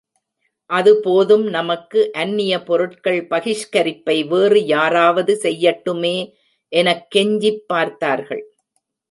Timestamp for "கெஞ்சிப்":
7.15-7.63